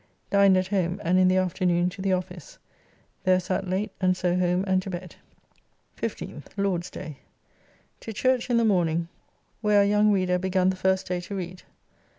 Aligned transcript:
Dined 0.31 0.57
at 0.57 0.69
home, 0.69 0.99
and 1.03 1.19
in 1.19 1.27
the 1.27 1.37
afternoon 1.37 1.89
to 1.91 2.01
the 2.01 2.11
office. 2.11 2.57
There 3.23 3.39
sat 3.39 3.67
late, 3.67 3.91
and 4.01 4.17
so 4.17 4.35
home 4.35 4.63
and 4.65 4.81
to 4.81 4.89
bed. 4.89 5.15
15th 5.95 6.45
(Lord's 6.57 6.89
day). 6.89 7.17
To 7.99 8.11
church 8.11 8.49
in 8.49 8.57
the 8.57 8.65
morning, 8.65 9.09
where 9.61 9.77
our 9.77 9.85
young 9.85 10.11
Reader 10.11 10.39
begun 10.39 10.71
the 10.71 10.75
first 10.75 11.05
day 11.05 11.21
to 11.21 11.35
read. 11.35 11.61